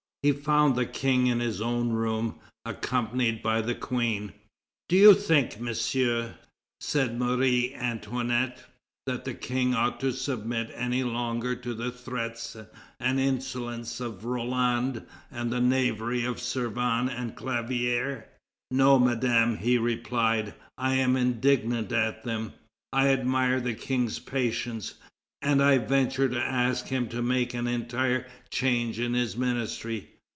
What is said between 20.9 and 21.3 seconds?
am